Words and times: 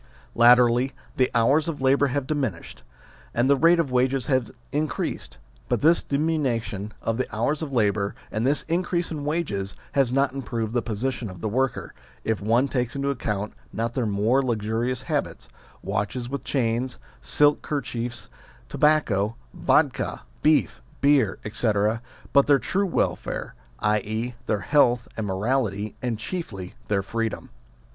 Latterly 0.33 0.93
the 1.15 1.29
hours 1.35 1.67
of 1.67 1.79
labour 1.79 2.07
have 2.07 2.25
diminished, 2.25 2.81
and 3.35 3.47
the 3.47 3.55
rate 3.55 3.79
of 3.79 3.91
wages 3.91 4.25
has 4.25 4.51
increased; 4.71 5.37
but 5.69 5.81
this 5.81 6.01
diminution 6.01 6.91
of 7.03 7.17
the 7.17 7.27
hours 7.35 7.61
of 7.61 7.71
labour 7.71 8.15
and 8.31 8.43
this 8.43 8.63
in 8.63 8.81
crease 8.81 9.11
in 9.11 9.25
wages 9.25 9.75
has 9.91 10.11
not 10.11 10.33
improved 10.33 10.73
the 10.73 10.81
position 10.81 11.29
of 11.29 11.39
the 11.39 11.47
worker, 11.47 11.93
if 12.23 12.41
one 12.41 12.67
takes 12.67 12.95
into 12.95 13.11
account 13.11 13.53
not 13.71 13.93
their 13.93 14.07
more 14.07 14.41
luxurious 14.41 15.03
habits 15.03 15.47
watches 15.83 16.27
with 16.27 16.43
chains, 16.43 16.97
silk 17.21 17.61
kerchiefs, 17.61 18.27
tobacco, 18.69 19.35
vddka, 19.55 20.21
beef, 20.41 20.81
beer, 20.99 21.37
etc. 21.45 22.01
but 22.33 22.47
their 22.47 22.57
true 22.57 22.87
welfare, 22.87 23.53
i.e. 23.81 24.33
their 24.47 24.61
health 24.61 25.07
and 25.15 25.27
morality, 25.27 25.95
and 26.01 26.17
chiefly 26.17 26.73
their 26.87 27.03
freedom. 27.03 27.51